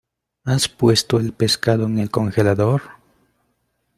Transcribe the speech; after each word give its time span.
¿Has 0.45 0.67
puesto 0.67 1.19
el 1.19 1.31
pescado 1.31 1.85
en 1.85 1.99
el 1.99 2.09
congelador? 2.09 2.81